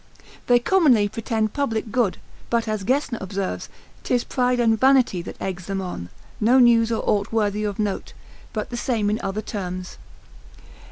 They 0.47 0.57
commonly 0.57 1.07
pretend 1.09 1.53
public 1.53 1.91
good, 1.91 2.17
but 2.49 2.67
as 2.67 2.83
Gesner 2.83 3.19
observes, 3.21 3.69
'tis 4.01 4.23
pride 4.23 4.59
and 4.59 4.79
vanity 4.79 5.21
that 5.21 5.39
eggs 5.39 5.67
them 5.67 5.79
on; 5.79 6.09
no 6.39 6.57
news 6.57 6.91
or 6.91 7.03
aught 7.07 7.31
worthy 7.31 7.63
of 7.65 7.77
note, 7.77 8.13
but 8.51 8.71
the 8.71 8.77
same 8.77 9.11
in 9.11 9.19
other 9.21 9.43
terms. 9.43 9.99